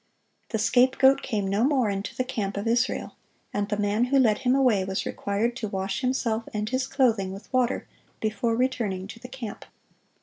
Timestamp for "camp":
2.23-2.57, 9.27-9.63